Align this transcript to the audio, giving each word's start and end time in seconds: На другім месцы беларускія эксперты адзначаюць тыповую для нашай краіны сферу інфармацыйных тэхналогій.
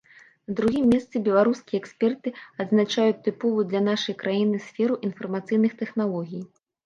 На 0.49 0.53
другім 0.59 0.85
месцы 0.93 1.19
беларускія 1.27 1.79
эксперты 1.83 2.29
адзначаюць 2.63 3.21
тыповую 3.27 3.63
для 3.73 3.81
нашай 3.89 4.15
краіны 4.25 4.57
сферу 4.71 4.93
інфармацыйных 5.11 5.71
тэхналогій. 5.83 6.41